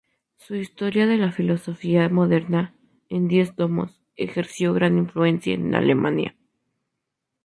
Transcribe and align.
Su 0.37 0.55
"Historia 0.55 1.05
de 1.05 1.15
la 1.17 1.31
filosofía 1.31 2.09
moderna", 2.09 2.73
en 3.09 3.27
diez 3.27 3.53
tomos, 3.55 4.01
ejerció 4.15 4.73
gran 4.73 4.97
influencia 4.97 5.53
en 5.53 5.75
Alemania. 5.75 6.35